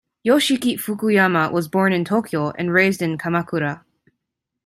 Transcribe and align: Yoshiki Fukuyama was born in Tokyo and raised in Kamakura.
Yoshiki 0.25 0.79
Fukuyama 0.79 1.51
was 1.51 1.67
born 1.67 1.93
in 1.93 2.03
Tokyo 2.03 2.49
and 2.57 2.73
raised 2.73 3.03
in 3.03 3.19
Kamakura. 3.19 3.83